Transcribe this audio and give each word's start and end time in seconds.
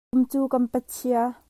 Tukum 0.09 0.23
cu 0.31 0.41
kan 0.51 0.63
pachia. 0.71 1.33